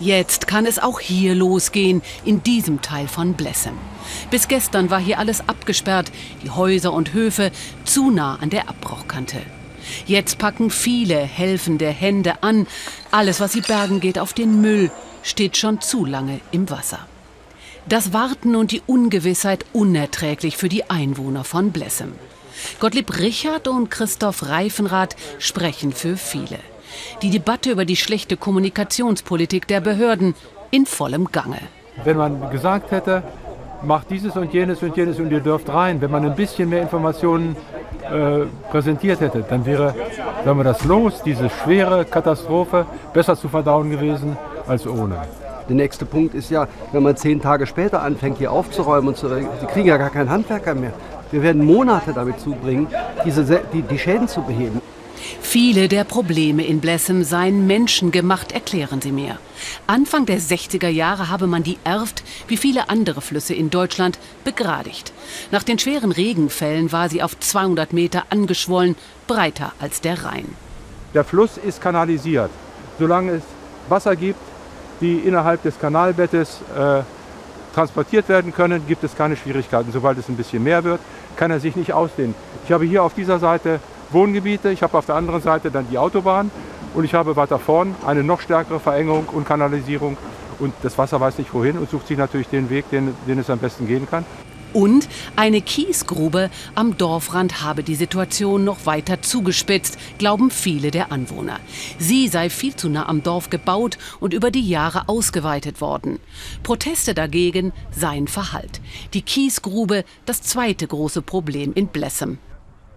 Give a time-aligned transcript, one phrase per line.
[0.00, 3.74] Jetzt kann es auch hier losgehen, in diesem Teil von Blessem.
[4.30, 6.10] Bis gestern war hier alles abgesperrt,
[6.42, 7.50] die Häuser und Höfe
[7.84, 9.40] zu nah an der Abbruchkante.
[10.06, 12.66] Jetzt packen viele helfende Hände an.
[13.10, 14.90] Alles, was sie bergen, geht auf den Müll,
[15.22, 17.06] steht schon zu lange im Wasser.
[17.86, 22.12] Das Warten und die Ungewissheit unerträglich für die Einwohner von Blessem.
[22.80, 26.58] Gottlieb Richard und Christoph Reifenrath sprechen für viele.
[27.22, 30.34] Die Debatte über die schlechte Kommunikationspolitik der Behörden
[30.70, 31.58] in vollem Gange.
[32.04, 33.22] Wenn man gesagt hätte,
[33.82, 36.82] macht dieses und jenes und jenes und ihr dürft rein, wenn man ein bisschen mehr
[36.82, 37.56] Informationen
[38.10, 39.94] äh, präsentiert hätte, dann wäre
[40.44, 44.36] sagen wir, das Los, diese schwere Katastrophe, besser zu verdauen gewesen
[44.66, 45.16] als ohne.
[45.68, 49.28] Der nächste Punkt ist ja, wenn man zehn Tage später anfängt, hier aufzuräumen und zu,
[49.28, 50.92] die kriegen ja gar keinen Handwerker mehr.
[51.30, 52.86] Wir werden Monate damit zubringen,
[53.24, 54.82] diese, die, die Schäden zu beheben.
[55.40, 59.38] Viele der Probleme in Blessem seien menschengemacht, erklären sie mir.
[59.86, 65.12] Anfang der 60er Jahre habe man die Erft, wie viele andere Flüsse in Deutschland, begradigt.
[65.50, 70.48] Nach den schweren Regenfällen war sie auf 200 Meter angeschwollen, breiter als der Rhein.
[71.14, 72.50] Der Fluss ist kanalisiert.
[72.98, 73.42] Solange es
[73.88, 74.40] Wasser gibt,
[75.00, 77.02] die innerhalb des Kanalbettes äh,
[77.74, 79.92] transportiert werden können, gibt es keine Schwierigkeiten.
[79.92, 81.00] Sobald es ein bisschen mehr wird,
[81.36, 82.34] kann er sich nicht ausdehnen.
[82.64, 85.98] Ich habe hier auf dieser Seite Wohngebiete, ich habe auf der anderen Seite dann die
[85.98, 86.50] Autobahn
[86.94, 90.16] und ich habe weiter vorn eine noch stärkere Verengung und Kanalisierung
[90.58, 93.50] und das Wasser weiß nicht wohin und sucht sich natürlich den Weg, den, den es
[93.50, 94.24] am besten gehen kann.
[94.74, 101.60] Und eine Kiesgrube am Dorfrand habe die Situation noch weiter zugespitzt, glauben viele der Anwohner.
[101.98, 106.18] Sie sei viel zu nah am Dorf gebaut und über die Jahre ausgeweitet worden.
[106.64, 108.80] Proteste dagegen seien Verhalt.
[109.14, 112.38] Die Kiesgrube das zweite große Problem in Blessem.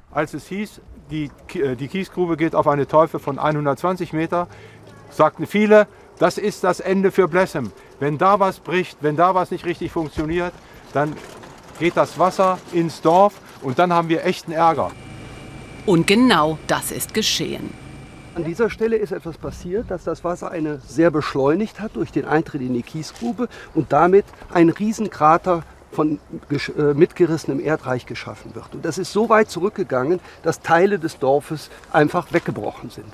[0.09, 4.47] Als es hieß, die, äh, die Kiesgrube geht auf eine Teufel von 120 Meter,
[5.09, 5.88] sagten viele,
[6.19, 7.72] das ist das Ende für Blessem.
[8.00, 10.53] Wenn da was bricht, wenn da was nicht richtig funktioniert,
[10.94, 11.16] dann
[11.80, 14.91] geht das Wasser ins Dorf und dann haben wir echten Ärger.
[15.85, 17.69] Und genau das ist geschehen.
[18.35, 22.25] An dieser Stelle ist etwas passiert, dass das Wasser eine sehr beschleunigt hat durch den
[22.25, 25.63] Eintritt in die Kiesgrube und damit ein Riesenkrater
[25.97, 26.19] von
[26.52, 28.75] äh, mitgerissenem Erdreich geschaffen wird.
[28.75, 33.08] Und das ist so weit zurückgegangen, dass Teile des Dorfes einfach weggebrochen sind.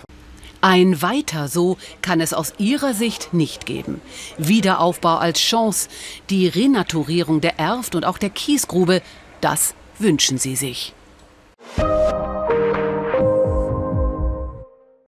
[0.59, 4.01] Ein Weiter so kann es aus ihrer Sicht nicht geben.
[4.37, 5.87] Wiederaufbau als Chance,
[6.29, 9.01] die Renaturierung der Erft und auch der Kiesgrube,
[9.39, 10.93] das wünschen sie sich.